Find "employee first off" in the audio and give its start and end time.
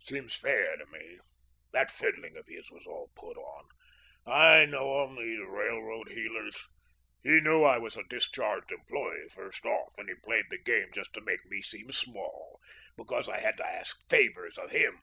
8.72-9.92